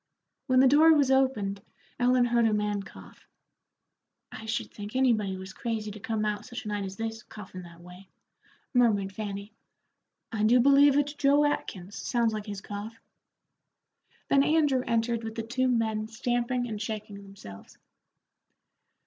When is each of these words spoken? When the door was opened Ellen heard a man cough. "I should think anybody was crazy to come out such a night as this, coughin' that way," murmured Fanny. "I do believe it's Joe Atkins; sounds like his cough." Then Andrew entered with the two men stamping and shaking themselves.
When 0.47 0.61
the 0.61 0.67
door 0.67 0.91
was 0.95 1.11
opened 1.11 1.61
Ellen 1.99 2.25
heard 2.25 2.47
a 2.47 2.53
man 2.53 2.81
cough. 2.81 3.27
"I 4.31 4.47
should 4.47 4.71
think 4.71 4.95
anybody 4.95 5.37
was 5.37 5.53
crazy 5.53 5.91
to 5.91 5.99
come 5.99 6.25
out 6.25 6.43
such 6.43 6.65
a 6.65 6.69
night 6.69 6.85
as 6.85 6.95
this, 6.95 7.21
coughin' 7.21 7.61
that 7.61 7.81
way," 7.81 8.09
murmured 8.73 9.13
Fanny. 9.13 9.53
"I 10.31 10.41
do 10.41 10.59
believe 10.59 10.97
it's 10.97 11.13
Joe 11.13 11.45
Atkins; 11.45 11.95
sounds 11.97 12.33
like 12.33 12.47
his 12.47 12.61
cough." 12.61 12.95
Then 14.27 14.41
Andrew 14.43 14.81
entered 14.87 15.23
with 15.23 15.35
the 15.35 15.43
two 15.43 15.67
men 15.67 16.07
stamping 16.07 16.67
and 16.67 16.81
shaking 16.81 17.21
themselves. 17.21 17.77